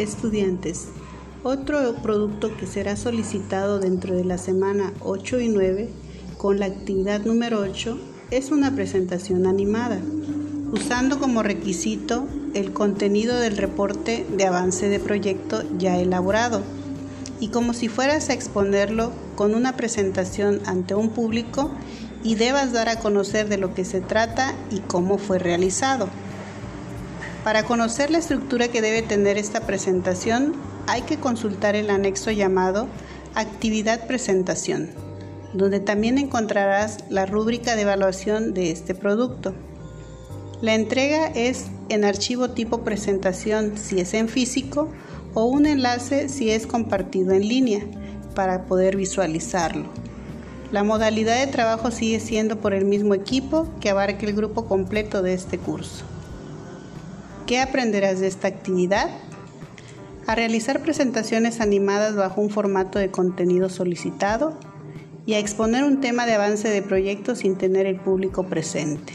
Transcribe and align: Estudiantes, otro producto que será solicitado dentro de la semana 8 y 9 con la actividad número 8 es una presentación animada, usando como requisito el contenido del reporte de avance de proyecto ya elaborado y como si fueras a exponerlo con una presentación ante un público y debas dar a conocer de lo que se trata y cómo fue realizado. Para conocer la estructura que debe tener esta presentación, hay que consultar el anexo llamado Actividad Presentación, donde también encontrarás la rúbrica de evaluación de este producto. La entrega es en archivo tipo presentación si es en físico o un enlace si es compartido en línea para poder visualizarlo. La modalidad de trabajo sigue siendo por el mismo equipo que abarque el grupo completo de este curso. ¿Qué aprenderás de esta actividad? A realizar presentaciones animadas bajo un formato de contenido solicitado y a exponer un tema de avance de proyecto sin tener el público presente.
Estudiantes, 0.00 0.86
otro 1.42 1.94
producto 2.02 2.56
que 2.56 2.66
será 2.66 2.96
solicitado 2.96 3.80
dentro 3.80 4.16
de 4.16 4.24
la 4.24 4.38
semana 4.38 4.94
8 5.00 5.40
y 5.40 5.48
9 5.48 5.90
con 6.38 6.58
la 6.58 6.64
actividad 6.64 7.20
número 7.26 7.60
8 7.60 7.98
es 8.30 8.50
una 8.50 8.74
presentación 8.74 9.46
animada, 9.46 10.00
usando 10.72 11.18
como 11.18 11.42
requisito 11.42 12.26
el 12.54 12.72
contenido 12.72 13.38
del 13.38 13.58
reporte 13.58 14.24
de 14.34 14.46
avance 14.46 14.88
de 14.88 15.00
proyecto 15.00 15.64
ya 15.76 15.98
elaborado 15.98 16.62
y 17.38 17.48
como 17.48 17.74
si 17.74 17.88
fueras 17.88 18.30
a 18.30 18.32
exponerlo 18.32 19.12
con 19.36 19.54
una 19.54 19.76
presentación 19.76 20.62
ante 20.64 20.94
un 20.94 21.10
público 21.10 21.72
y 22.24 22.36
debas 22.36 22.72
dar 22.72 22.88
a 22.88 23.00
conocer 23.00 23.50
de 23.50 23.58
lo 23.58 23.74
que 23.74 23.84
se 23.84 24.00
trata 24.00 24.54
y 24.70 24.78
cómo 24.80 25.18
fue 25.18 25.38
realizado. 25.38 26.08
Para 27.44 27.62
conocer 27.62 28.10
la 28.10 28.18
estructura 28.18 28.68
que 28.68 28.82
debe 28.82 29.00
tener 29.00 29.38
esta 29.38 29.62
presentación, 29.62 30.52
hay 30.86 31.02
que 31.02 31.16
consultar 31.16 31.74
el 31.74 31.88
anexo 31.88 32.30
llamado 32.30 32.86
Actividad 33.34 34.06
Presentación, 34.06 34.90
donde 35.54 35.80
también 35.80 36.18
encontrarás 36.18 36.98
la 37.08 37.24
rúbrica 37.24 37.76
de 37.76 37.82
evaluación 37.82 38.52
de 38.52 38.70
este 38.70 38.94
producto. 38.94 39.54
La 40.60 40.74
entrega 40.74 41.28
es 41.28 41.68
en 41.88 42.04
archivo 42.04 42.50
tipo 42.50 42.82
presentación 42.84 43.78
si 43.78 44.00
es 44.00 44.12
en 44.12 44.28
físico 44.28 44.90
o 45.32 45.44
un 45.46 45.64
enlace 45.64 46.28
si 46.28 46.50
es 46.50 46.66
compartido 46.66 47.32
en 47.32 47.48
línea 47.48 47.80
para 48.34 48.66
poder 48.66 48.98
visualizarlo. 48.98 49.86
La 50.72 50.84
modalidad 50.84 51.38
de 51.38 51.50
trabajo 51.50 51.90
sigue 51.90 52.20
siendo 52.20 52.60
por 52.60 52.74
el 52.74 52.84
mismo 52.84 53.14
equipo 53.14 53.66
que 53.80 53.88
abarque 53.88 54.26
el 54.26 54.34
grupo 54.34 54.66
completo 54.66 55.22
de 55.22 55.32
este 55.32 55.56
curso. 55.56 56.04
¿Qué 57.50 57.58
aprenderás 57.58 58.20
de 58.20 58.28
esta 58.28 58.46
actividad? 58.46 59.10
A 60.28 60.36
realizar 60.36 60.82
presentaciones 60.82 61.60
animadas 61.60 62.14
bajo 62.14 62.40
un 62.40 62.48
formato 62.48 63.00
de 63.00 63.10
contenido 63.10 63.68
solicitado 63.68 64.56
y 65.26 65.34
a 65.34 65.40
exponer 65.40 65.82
un 65.82 66.00
tema 66.00 66.26
de 66.26 66.34
avance 66.34 66.68
de 66.68 66.80
proyecto 66.80 67.34
sin 67.34 67.56
tener 67.56 67.86
el 67.86 67.96
público 67.96 68.44
presente. 68.44 69.14